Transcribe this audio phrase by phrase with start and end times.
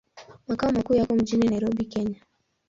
[0.47, 2.21] Makao makuu yako mjini Nairobi, Kenya.